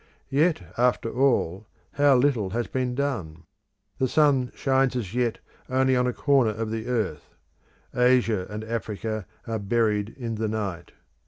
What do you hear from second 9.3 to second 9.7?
are